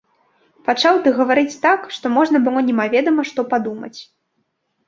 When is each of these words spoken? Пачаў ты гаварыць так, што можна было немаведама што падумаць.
Пачаў 0.69 0.95
ты 1.07 1.11
гаварыць 1.19 1.59
так, 1.65 1.85
што 1.97 2.05
можна 2.17 2.37
было 2.47 2.65
немаведама 2.71 3.27
што 3.33 3.47
падумаць. 3.53 3.97